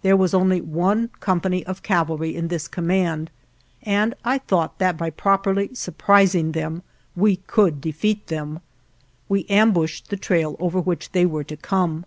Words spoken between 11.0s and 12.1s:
they were to come.